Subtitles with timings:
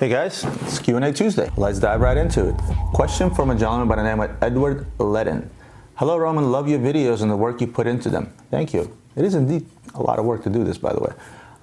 [0.00, 1.50] Hey guys, it's Q&A Tuesday.
[1.58, 2.54] Let's dive right into it.
[2.94, 5.46] Question from a gentleman by the name of Edward Ledden.
[5.96, 8.32] Hello Roman, love your videos and the work you put into them.
[8.50, 8.96] Thank you.
[9.14, 11.12] It is indeed a lot of work to do this, by the way.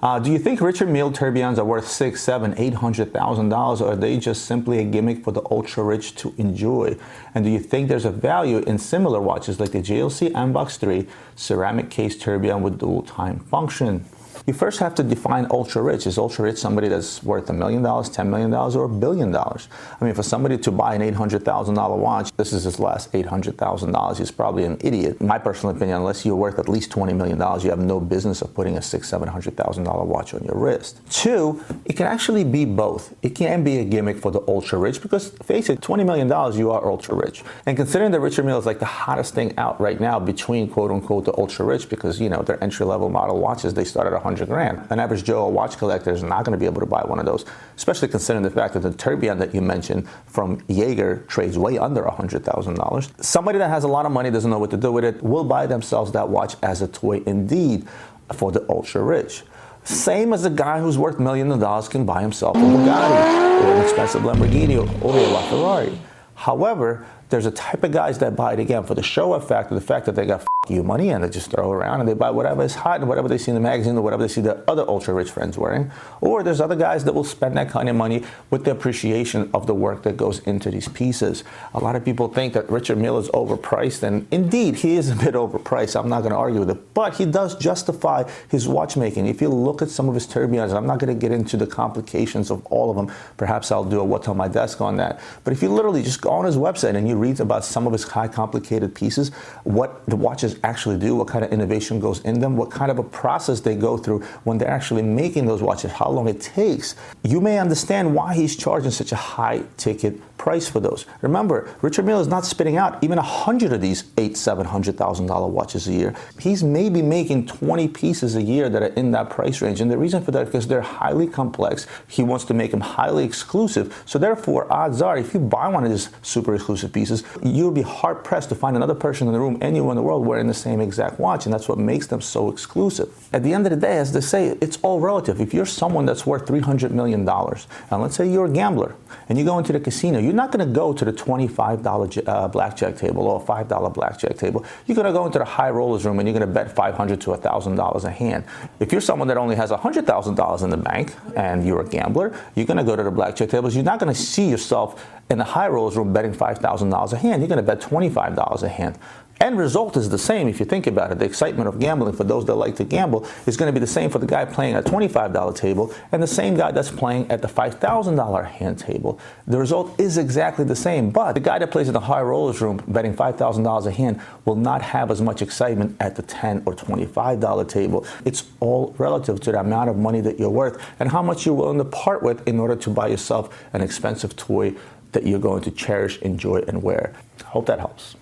[0.00, 3.80] Uh, do you think Richard Mille tourbillons are worth six, seven, eight hundred thousand dollars,
[3.80, 6.96] or are they just simply a gimmick for the ultra rich to enjoy?
[7.34, 11.08] And do you think there's a value in similar watches like the JLC AMVOX 3
[11.34, 14.04] ceramic case tourbillon with dual time function?
[14.46, 16.06] You first have to define ultra rich.
[16.06, 19.68] Is ultra rich somebody that's worth a million dollars, $10 million, or a billion dollars?
[20.00, 24.30] I mean, for somebody to buy an $800,000 watch, this is his last $800,000, he's
[24.30, 25.20] probably an idiot.
[25.20, 28.54] My personal opinion, unless you're worth at least $20 million, you have no business of
[28.54, 31.00] putting a six, $700,000 watch on your wrist.
[31.10, 33.14] Two, it can actually be both.
[33.22, 36.70] It can be a gimmick for the ultra rich because, face it, $20 million, you
[36.70, 37.42] are ultra rich.
[37.66, 40.90] And considering the Richard Mille is like the hottest thing out right now between quote
[40.90, 44.12] unquote the ultra rich because, you know, their entry level model watches, they start at
[44.12, 44.90] 100 100 grand.
[44.90, 47.26] An average Joe watch collector is not going to be able to buy one of
[47.26, 47.44] those,
[47.76, 52.02] especially considering the fact that the tourbillon that you mentioned from Jaeger trades way under
[52.02, 53.24] $100,000.
[53.24, 55.44] Somebody that has a lot of money, doesn't know what to do with it, will
[55.44, 57.86] buy themselves that watch as a toy indeed
[58.32, 59.42] for the ultra rich.
[59.84, 63.72] Same as a guy who's worth millions of dollars can buy himself a Bugatti or
[63.72, 65.98] an expensive Lamborghini or a Ferrari.
[66.34, 69.80] However, there's a type of guys that buy it again for the show effect, the
[69.80, 72.62] fact that they got you money and they just throw around and they buy whatever
[72.62, 74.88] is hot and whatever they see in the magazine or whatever they see their other
[74.88, 75.90] ultra rich friends wearing.
[76.20, 79.66] Or there's other guys that will spend that kind of money with the appreciation of
[79.66, 81.44] the work that goes into these pieces.
[81.74, 85.16] A lot of people think that Richard Mille is overpriced, and indeed he is a
[85.16, 85.98] bit overpriced.
[85.98, 89.26] I'm not going to argue with it, but he does justify his watchmaking.
[89.26, 91.66] If you look at some of his tourbillons, I'm not going to get into the
[91.66, 93.14] complications of all of them.
[93.36, 95.20] Perhaps I'll do a what's on my desk on that.
[95.44, 97.92] But if you literally just go on his website and you read about some of
[97.92, 99.30] his high complicated pieces,
[99.64, 102.98] what the watches actually do, what kind of innovation goes in them, what kind of
[102.98, 106.94] a process they go through when they're actually making those watches, how long it takes,
[107.22, 111.04] you may understand why he's charging such a high ticket price for those.
[111.20, 114.96] Remember, Richard Mille is not spitting out even a hundred of these eight, seven hundred
[114.96, 116.14] thousand dollar watches a year.
[116.38, 119.80] He's maybe making 20 pieces a year that are in that price range.
[119.80, 121.86] And the reason for that is because they're highly complex.
[122.06, 124.02] He wants to make them highly exclusive.
[124.06, 127.82] So therefore, odds are if you buy one of these super exclusive pieces, you'll be
[127.82, 130.54] hard pressed to find another person in the room, anywhere in the world, wearing the
[130.54, 131.46] same exact watch.
[131.46, 133.28] And that's what makes them so exclusive.
[133.32, 135.40] At the end of the day, as they say, it's all relative.
[135.40, 138.94] If you're someone that's worth $300 million, and let's say you're a gambler,
[139.28, 142.48] and you go into the casino, you're not going to go to the $25 uh,
[142.48, 144.64] blackjack table or $5 blackjack table.
[144.86, 147.20] You're going to go into the high rollers room and you're going to bet $500
[147.20, 148.44] to $1,000 a hand.
[148.80, 152.66] If you're someone that only has $100,000 in the bank and you're a gambler, you're
[152.66, 153.74] going to go to the blackjack tables.
[153.74, 157.42] You're not going to see yourself in the high rollers room betting $5,000 a hand.
[157.42, 158.98] You're going to bet $25 a hand.
[159.40, 161.20] End result is the same if you think about it.
[161.20, 163.86] The excitement of gambling for those that like to gamble is going to be the
[163.86, 167.40] same for the guy playing at $25 table and the same guy that's playing at
[167.40, 169.20] the $5,000 hand table.
[169.46, 172.60] The result is exactly the same, but the guy that plays in the high rollers
[172.60, 176.74] room betting $5,000 a hand will not have as much excitement at the 10 or
[176.74, 178.04] $25 table.
[178.24, 181.54] It's all relative to the amount of money that you're worth and how much you're
[181.54, 184.74] willing to part with in order to buy yourself an expensive toy
[185.12, 187.14] that you're going to cherish, enjoy, and wear.
[187.44, 188.16] Hope that helps.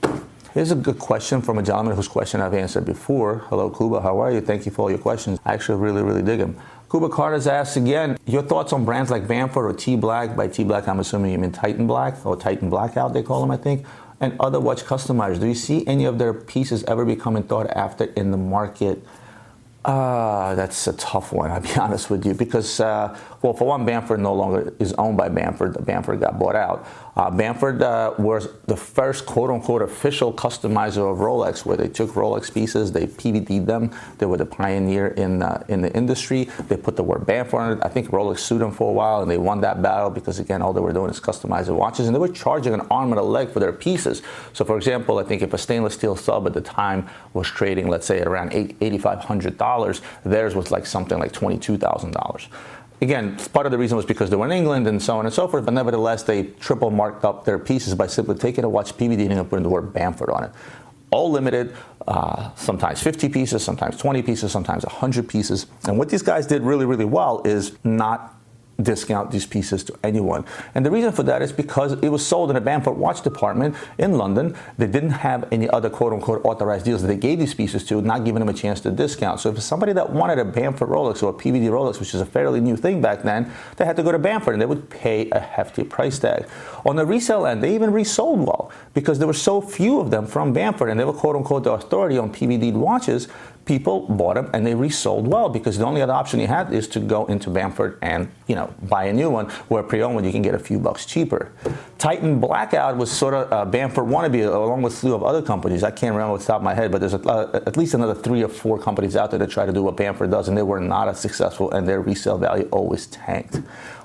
[0.56, 3.44] Here's a good question from a gentleman whose question I've answered before.
[3.50, 4.00] Hello, Kuba.
[4.00, 4.41] How are you?
[4.41, 5.39] Thank you for all your questions.
[5.44, 6.56] I actually really, really dig them.
[6.91, 10.34] Kuba Carter's asked again, your thoughts on brands like Bamford or T Black?
[10.34, 13.50] By T Black, I'm assuming you mean Titan Black or Titan Blackout, they call them,
[13.50, 13.84] I think,
[14.19, 15.41] and other watch customizers.
[15.41, 19.06] Do you see any of their pieces ever becoming thought after in the market?
[19.84, 23.84] Uh, that's a tough one, I'll be honest with you, because, uh, well, for one,
[23.84, 25.84] Bamford no longer is owned by Bamford.
[25.84, 26.87] Bamford got bought out.
[27.16, 32.10] Uh, Bamford uh, was the first quote unquote official customizer of Rolex, where they took
[32.10, 33.91] Rolex pieces, they PVD'd them.
[34.19, 36.44] They were the pioneer in, uh, in the industry.
[36.69, 37.78] They put the word Bamford on it.
[37.82, 40.60] I think Rolex sued them for a while, and they won that battle because, again,
[40.60, 43.25] all they were doing is customizing watches, and they were charging an arm and a
[43.25, 44.21] leg for their pieces.
[44.53, 47.88] So, for example, I think if a stainless steel sub at the time was trading,
[47.88, 52.49] let's say, around $8,500, theirs was like something like $22,000
[53.00, 55.34] again, part of the reason was because they were in England and so on and
[55.34, 58.96] so forth, but nevertheless, they triple marked up their pieces by simply taking a watch
[58.96, 60.50] PVD and putting the word Bamford on it.
[61.10, 61.75] All limited,
[62.08, 65.66] uh, sometimes 50 pieces, sometimes 20 pieces, sometimes 100 pieces.
[65.87, 68.34] And what these guys did really, really well is not
[68.81, 70.44] discount these pieces to anyone.
[70.75, 73.75] And the reason for that is because it was sold in a Bamford watch department
[73.99, 74.56] in London.
[74.78, 78.02] They didn't have any other quote unquote authorized deals that they gave these pieces to,
[78.02, 79.40] not giving them a chance to discount.
[79.40, 82.26] So if somebody that wanted a Bamford Rolex or a PVD Rolex, which is a
[82.26, 85.31] fairly new thing back then, they had to go to Bamford and they would pay
[85.31, 86.46] a hefty price tag.
[86.84, 90.26] On the resale end, they even resold well because there were so few of them
[90.26, 93.28] from Bamford and they were quote unquote the authority on PVD watches
[93.66, 96.86] people bought them and they resold well because the only other option you had is
[96.88, 99.46] to go into Bamford and you know buy a new one.
[99.68, 101.52] Where pre-owned one you can get a few bucks cheaper.
[101.98, 105.82] Titan Blackout was sort of a Bamford wannabe along with a slew of other companies.
[105.82, 107.94] I can't remember off the top of my head, but there's a, uh, at least
[107.94, 110.56] another three or four companies out there that try to do what Bamford does, and
[110.56, 113.56] they were not as successful, and their resale value always tanked.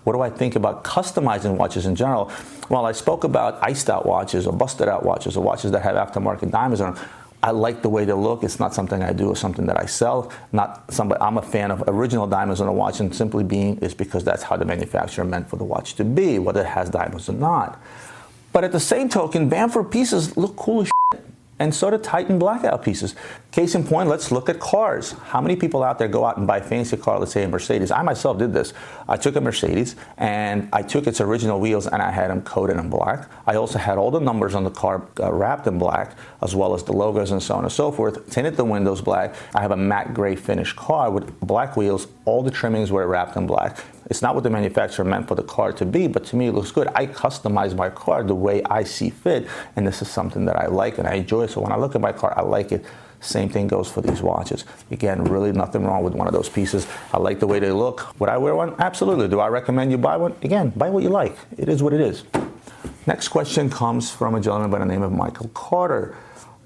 [0.03, 2.31] What do I think about customizing watches in general?
[2.69, 5.95] Well, I spoke about iced out watches or busted out watches or watches that have
[5.95, 7.03] aftermarket diamonds on them.
[7.43, 8.43] I like the way they look.
[8.43, 9.31] It's not something I do.
[9.31, 10.31] It's something that I sell.
[10.51, 11.21] Not somebody.
[11.21, 14.43] I'm a fan of original diamonds on a watch, and simply being is because that's
[14.43, 17.81] how the manufacturer meant for the watch to be, whether it has diamonds or not.
[18.53, 20.90] But at the same token, Bamford pieces look cool as
[21.61, 23.13] and so do Titan blackout pieces.
[23.51, 25.11] Case in point, let's look at cars.
[25.11, 27.47] How many people out there go out and buy a fancy car, let's say a
[27.47, 27.91] Mercedes?
[27.91, 28.73] I myself did this.
[29.07, 32.77] I took a Mercedes and I took its original wheels and I had them coated
[32.77, 33.29] in black.
[33.45, 36.73] I also had all the numbers on the car uh, wrapped in black, as well
[36.73, 38.27] as the logos and so on and so forth.
[38.31, 39.35] Tinted the windows black.
[39.53, 42.07] I have a matte gray finish car with black wheels.
[42.25, 43.77] All the trimmings were wrapped in black.
[44.11, 46.51] It's not what the manufacturer meant for the car to be, but to me it
[46.51, 46.89] looks good.
[46.95, 49.47] I customize my car the way I see fit,
[49.77, 51.45] and this is something that I like and I enjoy.
[51.45, 52.83] So when I look at my car, I like it.
[53.21, 54.65] Same thing goes for these watches.
[54.91, 56.87] Again, really nothing wrong with one of those pieces.
[57.13, 58.19] I like the way they look.
[58.19, 58.75] Would I wear one?
[58.79, 59.29] Absolutely.
[59.29, 60.35] Do I recommend you buy one?
[60.41, 61.37] Again, buy what you like.
[61.57, 62.25] It is what it is.
[63.07, 66.17] Next question comes from a gentleman by the name of Michael Carter.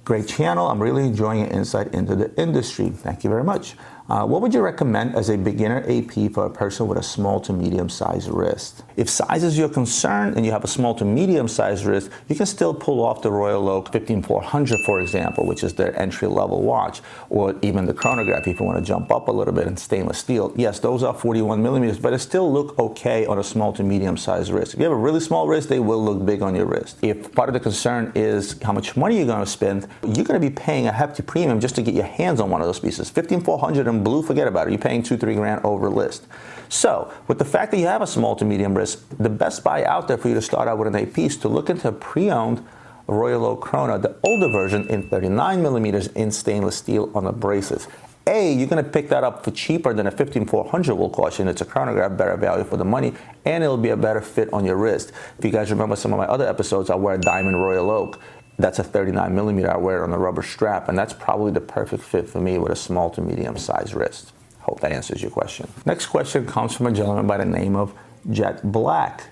[0.03, 0.67] Great channel.
[0.67, 2.89] I'm really enjoying your insight into the industry.
[2.89, 3.75] Thank you very much.
[4.07, 7.39] Uh, what would you recommend as a beginner AP for a person with a small
[7.39, 8.83] to medium sized wrist?
[8.97, 12.35] If size is your concern and you have a small to medium sized wrist, you
[12.35, 16.61] can still pull off the Royal Oak 15400, for example, which is their entry level
[16.61, 19.75] watch, or even the chronograph if you want to jump up a little bit in
[19.75, 20.53] stainless steel.
[20.55, 24.17] Yes, those are 41 millimeters, but it still look okay on a small to medium
[24.17, 24.75] sized wrist.
[24.75, 26.99] If you have a really small wrist, they will look big on your wrist.
[27.01, 30.39] If part of the concern is how much money you're going to spend, you're going
[30.39, 32.79] to be paying a hefty premium just to get your hands on one of those
[32.79, 33.09] pieces.
[33.09, 34.71] 15400 blue, forget about it.
[34.71, 36.27] You're paying two, three grand over list.
[36.69, 39.83] So, with the fact that you have a small to medium risk, the best buy
[39.83, 41.91] out there for you to start out with an AP is to look into a
[41.91, 42.65] pre-owned
[43.07, 47.87] Royal Oak Chrono, the older version in 39 millimeters in stainless steel on the braces.
[48.27, 51.43] A, you're going to pick that up for cheaper than a 15400 will cost you,
[51.43, 53.13] and it's a chronograph, better value for the money,
[53.45, 55.11] and it'll be a better fit on your wrist.
[55.37, 58.19] If you guys remember some of my other episodes, I wear a Diamond Royal Oak,
[58.57, 59.71] that's a 39 millimeter.
[59.71, 62.71] I wear on the rubber strap, and that's probably the perfect fit for me with
[62.71, 64.33] a small to medium sized wrist.
[64.59, 65.67] Hope that answers your question.
[65.85, 67.93] Next question comes from a gentleman by the name of
[68.31, 69.29] Jet Black.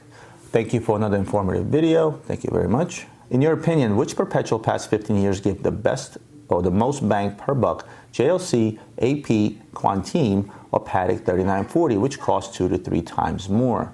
[0.51, 2.11] Thank you for another informative video.
[2.11, 3.07] Thank you very much.
[3.31, 6.17] In your opinion, which perpetual past 15 years give the best
[6.49, 7.87] or the most bang per buck?
[8.13, 13.91] JLC, AP, Quantième, or Patek 3940, which costs two to three times more?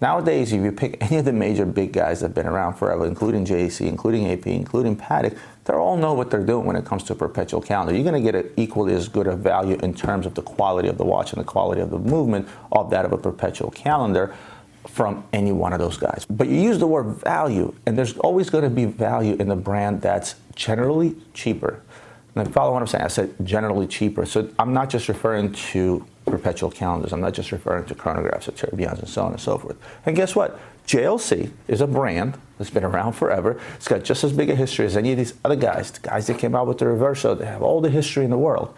[0.00, 3.04] Nowadays, if you pick any of the major big guys that have been around forever,
[3.04, 7.02] including JC, including AP, including Patek, they all know what they're doing when it comes
[7.04, 7.92] to a perpetual calendar.
[7.92, 10.98] You're going to get equally as good a value in terms of the quality of
[10.98, 14.34] the watch and the quality of the movement of that of a perpetual calendar
[14.86, 16.24] from any one of those guys.
[16.30, 19.56] But you use the word value, and there's always going to be value in the
[19.56, 21.82] brand that's generally cheaper.
[22.34, 23.04] And follow what I'm saying.
[23.04, 24.24] I said generally cheaper.
[24.26, 27.12] So I'm not just referring to perpetual calendars.
[27.12, 29.76] I'm not just referring to chronographs or tourbillons and so on and so forth.
[30.06, 30.58] And guess what?
[30.86, 33.60] JLC is a brand that's been around forever.
[33.76, 35.90] It's got just as big a history as any of these other guys.
[35.90, 38.38] The guys that came out with the Reverso, they have all the history in the
[38.38, 38.74] world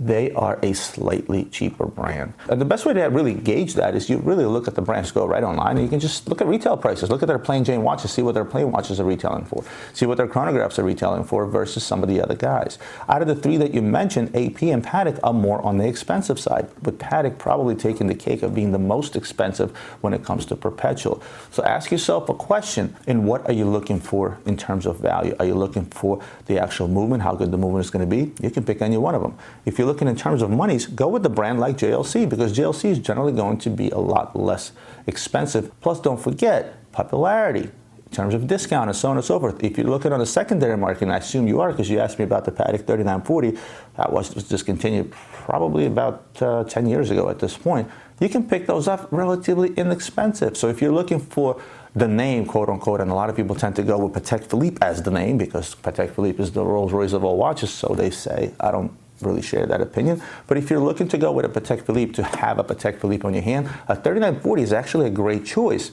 [0.00, 2.32] they are a slightly cheaper brand.
[2.48, 5.10] And the best way to really gauge that is you really look at the brands,
[5.10, 7.10] go right online, and you can just look at retail prices.
[7.10, 10.06] Look at their plain Jane watches, see what their plain watches are retailing for, see
[10.06, 12.78] what their chronographs are retailing for versus some of the other guys.
[13.08, 16.38] Out of the three that you mentioned, AP and Patek are more on the expensive
[16.38, 20.46] side, with Patek probably taking the cake of being the most expensive when it comes
[20.46, 21.22] to perpetual.
[21.50, 25.34] So ask yourself a question in what are you looking for in terms of value?
[25.40, 28.32] Are you looking for the actual movement, how good the movement is going to be?
[28.40, 29.36] You can pick any one of them.
[29.66, 32.90] If you looking in terms of monies, go with the brand like JLC because JLC
[32.90, 34.72] is generally going to be a lot less
[35.06, 35.72] expensive.
[35.80, 37.70] Plus, don't forget popularity
[38.08, 39.62] in terms of discount and so on and so forth.
[39.62, 42.18] If you're looking on the secondary market, and I assume you are because you asked
[42.18, 43.58] me about the Patek 3940,
[43.96, 47.90] that was, was discontinued probably about uh, 10 years ago at this point.
[48.20, 50.56] You can pick those up relatively inexpensive.
[50.56, 51.60] So if you're looking for
[51.94, 54.78] the name, quote unquote, and a lot of people tend to go with Patek Philippe
[54.82, 58.10] as the name because Patek Philippe is the Rolls Royce of all watches, so they
[58.10, 58.52] say.
[58.60, 60.22] I don't really share that opinion.
[60.46, 63.26] But if you're looking to go with a Patek Philippe, to have a Patek Philippe
[63.26, 65.90] on your hand, a 3940 is actually a great choice.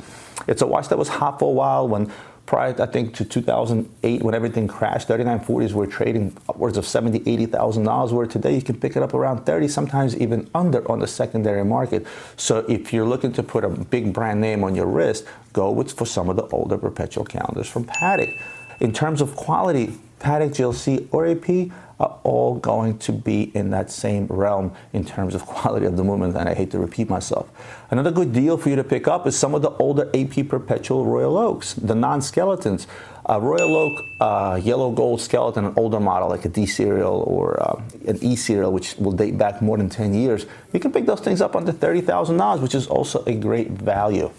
[0.48, 2.12] It's a watch that was hot for a while when
[2.46, 5.08] prior, I think, to 2008 when everything crashed.
[5.08, 8.14] 3940s were trading upwards of 70, 80,000 dollars.
[8.14, 11.66] Where today you can pick it up around 30, sometimes even under on the secondary
[11.66, 12.06] market.
[12.38, 15.92] So if you're looking to put a big brand name on your wrist, go with
[15.94, 18.40] for some of the older perpetual calendars from Patek.
[18.80, 23.90] In terms of quality, Patek JLC or AP, are all going to be in that
[23.90, 27.50] same realm in terms of quality of the movement, and I hate to repeat myself.
[27.92, 31.06] Another good deal for you to pick up is some of the older AP Perpetual
[31.06, 32.88] Royal Oaks, the non-skeletons.
[33.28, 37.60] A Royal Oak uh, yellow gold skeleton, an older model like a D serial or
[37.60, 40.46] uh, an E serial, which will date back more than 10 years.
[40.74, 44.30] You can pick those things up under $30,000, which is also a great value.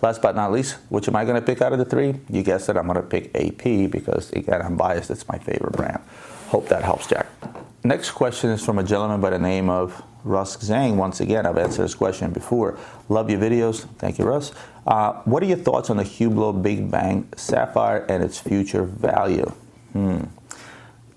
[0.00, 2.14] Last but not least, which am I going to pick out of the three?
[2.30, 5.10] You guessed it, I'm going to pick AP because, again, I'm biased.
[5.10, 6.00] It's my favorite brand.
[6.52, 7.26] Hope that helps, Jack.
[7.82, 10.96] Next question is from a gentleman by the name of Russ Zhang.
[10.96, 12.78] Once again, I've answered this question before.
[13.08, 13.86] Love your videos.
[13.96, 14.52] Thank you, Russ.
[14.86, 19.50] Uh, what are your thoughts on the Hublot Big Bang Sapphire and its future value?
[19.94, 20.24] Hmm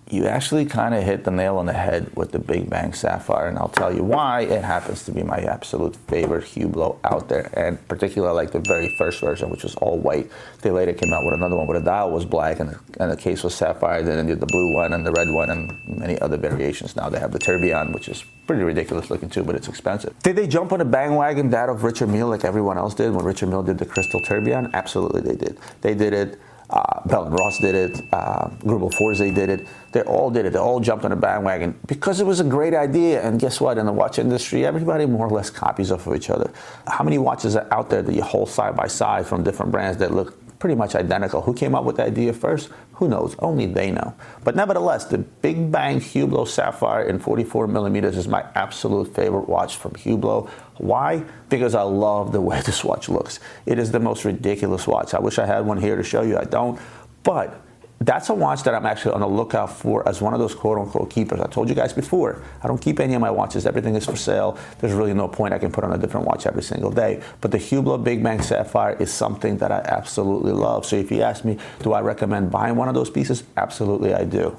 [0.09, 3.47] you actually kind of hit the nail on the head with the Big Bang Sapphire,
[3.47, 4.41] and I'll tell you why.
[4.41, 8.93] It happens to be my absolute favorite Hublot out there, and particularly like the very
[8.99, 10.29] first version, which was all white.
[10.61, 13.11] They later came out with another one where the dial was black and the, and
[13.11, 14.03] the case was sapphire.
[14.03, 16.95] Then they did the blue one and the red one and many other variations.
[16.95, 20.13] Now they have the Tourbillon, which is pretty ridiculous looking too, but it's expensive.
[20.21, 23.25] Did they jump on the bandwagon that of Richard Mille like everyone else did when
[23.25, 24.69] Richard Mille did the Crystal Tourbillon?
[24.73, 25.57] Absolutely, they did.
[25.81, 28.01] They did it uh, Bell and Ross did it.
[28.11, 29.67] Uh, Greubel Forsey did it.
[29.91, 30.53] They all did it.
[30.53, 33.21] They all jumped on the bandwagon because it was a great idea.
[33.21, 33.77] And guess what?
[33.77, 36.51] In the watch industry, everybody more or less copies off of each other.
[36.87, 39.99] How many watches are out there that you hold side by side from different brands
[39.99, 41.43] that look pretty much identical.
[41.43, 42.71] Who came up with the idea first?
[42.93, 43.35] Who knows?
[43.37, 44.15] Only they know.
[44.43, 49.77] But nevertheless, the Big Bang Hublot Sapphire in 44 millimeters is my absolute favorite watch
[49.77, 50.49] from Hublot.
[50.79, 51.23] Why?
[51.49, 53.39] Because I love the way this watch looks.
[53.67, 55.13] It is the most ridiculous watch.
[55.13, 56.35] I wish I had one here to show you.
[56.35, 56.81] I don't.
[57.21, 57.61] But
[57.99, 60.77] that's a watch that I'm actually on the lookout for as one of those quote
[60.77, 61.39] unquote keepers.
[61.39, 63.65] I told you guys before, I don't keep any of my watches.
[63.65, 64.57] Everything is for sale.
[64.79, 67.23] There's really no point I can put on a different watch every single day.
[67.39, 70.85] But the Hublot Big Bang Sapphire is something that I absolutely love.
[70.85, 73.43] So if you ask me, do I recommend buying one of those pieces?
[73.55, 74.57] Absolutely, I do.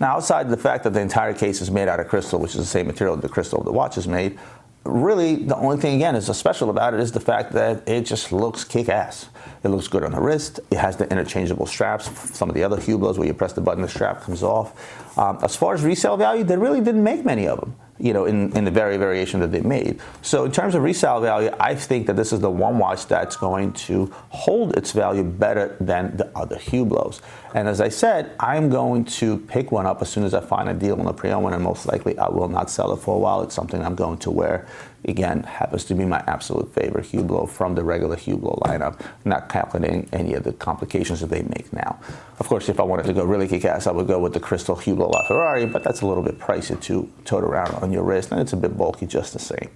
[0.00, 2.56] Now, outside the fact that the entire case is made out of crystal, which is
[2.56, 4.36] the same material the crystal of the watch is made,
[4.84, 8.32] really the only thing again is special about it is the fact that it just
[8.32, 9.28] looks kick-ass.
[9.64, 10.60] It looks good on the wrist.
[10.70, 12.10] It has the interchangeable straps.
[12.36, 15.18] Some of the other Hublots where you press the button, the strap comes off.
[15.18, 18.24] Um, as far as resale value, they really didn't make many of them you know,
[18.24, 20.00] in, in the very variation that they made.
[20.22, 23.36] So in terms of resale value, I think that this is the one watch that's
[23.36, 27.20] going to hold its value better than the other Hublots.
[27.54, 30.68] And as I said, I'm going to pick one up as soon as I find
[30.68, 31.52] a deal on the pre-owned, one.
[31.52, 33.42] and most likely I will not sell it for a while.
[33.42, 34.66] It's something I'm going to wear
[35.04, 40.08] again, happens to be my absolute favorite Hublot from the regular Hublot lineup, not calculating
[40.12, 41.98] any of the complications that they make now.
[42.38, 44.76] Of course, if I wanted to go really kick-ass, I would go with the Crystal
[44.76, 48.40] Hublot LaFerrari, but that's a little bit pricey to tote around on your wrist, and
[48.40, 49.70] it's a bit bulky just the same.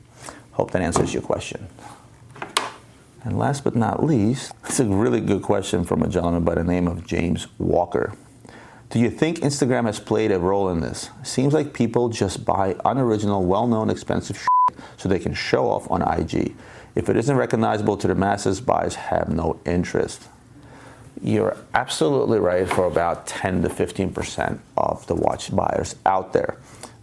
[0.52, 1.66] Hope that answers your question.
[3.24, 6.64] And last but not least, it's a really good question from a gentleman by the
[6.64, 8.14] name of James Walker.
[8.88, 11.10] Do you think Instagram has played a role in this?
[11.24, 14.46] Seems like people just buy unoriginal, well-known, expensive
[14.96, 16.54] so they can show off on IG.
[16.94, 20.28] If it isn't recognizable to the masses, buyers have no interest.
[21.22, 26.56] You're absolutely right for about 10 to 15% of the watch buyers out there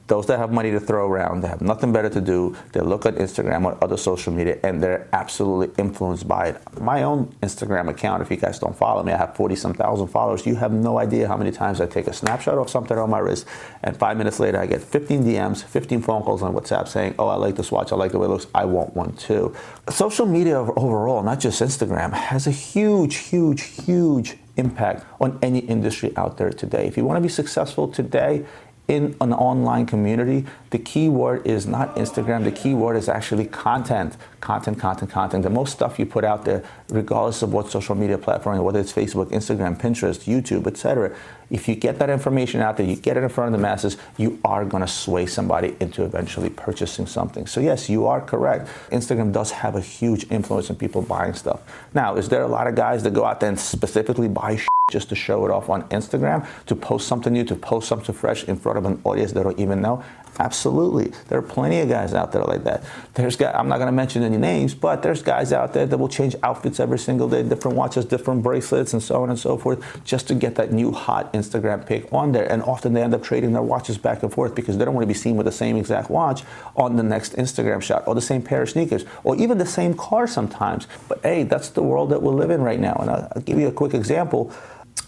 [0.08, 3.06] those that have money to throw around, they have nothing better to do, they look
[3.06, 6.82] at Instagram or other social media and they're absolutely influenced by it.
[6.82, 10.08] My own Instagram account, if you guys don't follow me, I have 40 some thousand
[10.08, 10.46] followers.
[10.46, 13.20] You have no idea how many times I take a snapshot of something on my
[13.20, 13.46] wrist
[13.84, 17.28] and five minutes later I get 15 DMs, 15 phone calls on WhatsApp saying, oh,
[17.28, 19.56] I like this watch, I like the way it looks, I want one too.
[19.90, 26.16] Social media overall, not just Instagram, has a huge, huge, huge impact on any industry
[26.18, 26.86] out there today.
[26.86, 28.46] If you want to be successful today,
[28.88, 32.44] in an online community, the key word is not Instagram.
[32.44, 35.44] The key word is actually content, content, content, content.
[35.44, 38.92] The most stuff you put out there, regardless of what social media platform, whether it's
[38.92, 41.16] Facebook, Instagram, Pinterest, YouTube, etc.
[41.54, 43.96] If you get that information out there, you get it in front of the masses,
[44.18, 47.46] you are going to sway somebody into eventually purchasing something.
[47.46, 48.68] So yes, you are correct.
[48.92, 51.62] Instagram does have a huge influence in people buying stuff.
[51.94, 54.58] Now, is there a lot of guys that go out there and specifically buy?
[54.92, 58.44] just to show it off on Instagram, to post something new, to post something fresh
[58.44, 60.04] in front of an audience they don't even know?
[60.40, 61.12] Absolutely.
[61.28, 62.84] There are plenty of guys out there like that.
[63.14, 65.98] There's guys, I'm not going to mention any names, but there's guys out there that
[65.98, 69.58] will change outfits every single day, different watches, different bracelets, and so on and so
[69.58, 72.52] forth, just to get that new hot Instagram pic on there.
[72.52, 75.04] And often they end up trading their watches back and forth because they don't want
[75.04, 76.44] to be seen with the same exact watch
[76.76, 79.94] on the next Instagram shot, or the same pair of sneakers, or even the same
[79.94, 80.88] car sometimes.
[81.08, 82.96] But hey, that's the world that we live in right now.
[83.00, 84.52] And I'll, I'll give you a quick example.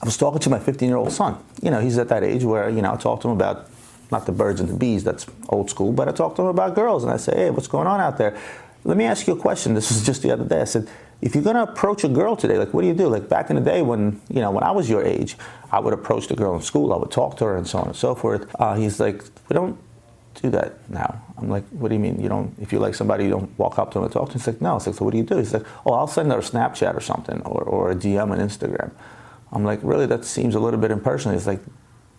[0.02, 1.38] I was talking to my 15 year old son.
[1.64, 3.68] You know, he's at that age where, you know, I talk to him about
[4.12, 6.76] not the birds and the bees, that's old school, but I talk to him about
[6.76, 8.38] girls and I say, hey, what's going on out there?
[8.86, 9.74] let me ask you a question.
[9.74, 10.62] This was just the other day.
[10.62, 10.88] I said,
[11.22, 13.08] if you're gonna approach a girl today, like what do you do?
[13.08, 15.38] Like back in the day when you know when I was your age,
[15.72, 17.88] I would approach the girl in school, I would talk to her and so on
[17.88, 18.48] and so forth.
[18.60, 19.78] Uh, he's like, we don't
[20.42, 21.22] do that now.
[21.38, 22.22] I'm like, what do you mean?
[22.22, 24.34] You don't, if you like somebody, you don't walk up to them and talk to
[24.34, 24.40] them?
[24.40, 24.76] He's like, no.
[24.76, 25.38] It's like, so what do you do?
[25.38, 28.38] He's like, oh, I'll send her a Snapchat or something or, or a DM on
[28.38, 28.92] Instagram.
[29.52, 30.06] I'm like, really?
[30.06, 31.38] That seems a little bit impersonal.
[31.38, 31.62] He's like,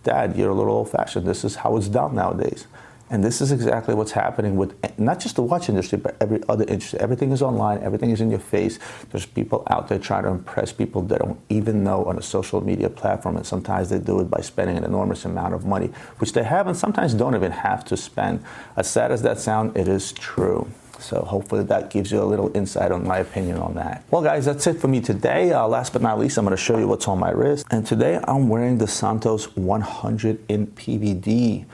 [0.07, 1.27] Dad, you're a little old fashioned.
[1.27, 2.69] This is how it's done nowadays.
[3.11, 6.65] And this is exactly what's happening with not just the watch industry, but every other
[6.65, 7.01] industry.
[7.01, 8.79] Everything is online, everything is in your face.
[9.11, 12.61] There's people out there trying to impress people they don't even know on a social
[12.61, 13.37] media platform.
[13.37, 16.69] And sometimes they do it by spending an enormous amount of money, which they have
[16.69, 18.45] and sometimes don't even have to spend.
[18.77, 20.69] As sad as that sounds, it is true.
[21.01, 24.05] So hopefully that gives you a little insight on my opinion on that.
[24.11, 25.53] Well, guys, that's it for me today.
[25.53, 27.67] Uh, last but not least, I'm going to show you what's on my wrist.
[27.71, 31.67] And today I'm wearing the Santos 100 in PVD.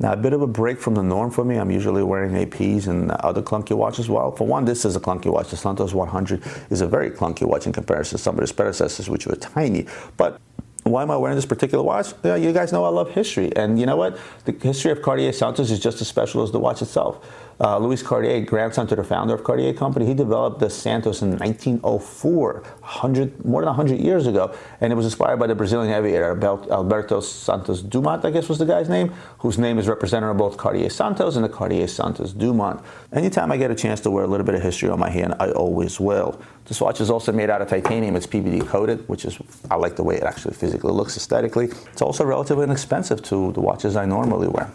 [0.00, 1.56] Now, a bit of a break from the norm for me.
[1.56, 4.08] I'm usually wearing APs and other clunky watches.
[4.08, 5.50] Well, for one, this is a clunky watch.
[5.50, 9.10] The Santos 100 is a very clunky watch in comparison to some of its predecessors,
[9.10, 9.86] which were tiny.
[10.16, 10.40] But
[10.84, 12.14] why am I wearing this particular watch?
[12.24, 13.54] Yeah, you guys know I love history.
[13.54, 14.18] And you know what?
[14.46, 17.22] The history of Cartier Santos is just as special as the watch itself.
[17.60, 21.36] Uh, Louis Cartier, grandson to the founder of Cartier Company, he developed the Santos in
[21.36, 24.54] 1904, 100, more than 100 years ago.
[24.80, 28.64] And it was inspired by the Brazilian aviator Alberto Santos Dumont, I guess was the
[28.64, 32.80] guy's name, whose name is represented on both Cartier Santos and the Cartier Santos Dumont.
[33.12, 35.34] Anytime I get a chance to wear a little bit of history on my hand,
[35.38, 36.40] I always will.
[36.64, 38.16] This watch is also made out of titanium.
[38.16, 39.38] It's PVD coated, which is,
[39.70, 41.66] I like the way it actually physically looks aesthetically.
[41.92, 44.72] It's also relatively inexpensive to the watches I normally wear.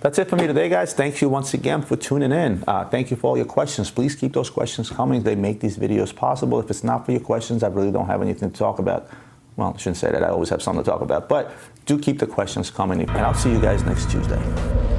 [0.00, 0.94] That's it for me today, guys.
[0.94, 2.64] Thank you once again for tuning in.
[2.66, 3.90] Uh, thank you for all your questions.
[3.90, 5.22] Please keep those questions coming.
[5.22, 6.58] They make these videos possible.
[6.58, 9.10] If it's not for your questions, I really don't have anything to talk about.
[9.56, 10.24] Well, I shouldn't say that.
[10.24, 11.28] I always have something to talk about.
[11.28, 11.52] But
[11.84, 13.02] do keep the questions coming.
[13.02, 14.89] And I'll see you guys next Tuesday.